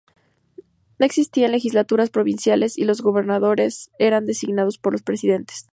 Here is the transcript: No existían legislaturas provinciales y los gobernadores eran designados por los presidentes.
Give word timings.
No 0.97 1.05
existían 1.05 1.51
legislaturas 1.51 2.09
provinciales 2.09 2.75
y 2.75 2.85
los 2.85 3.01
gobernadores 3.03 3.91
eran 3.99 4.25
designados 4.25 4.79
por 4.79 4.93
los 4.93 5.03
presidentes. 5.03 5.69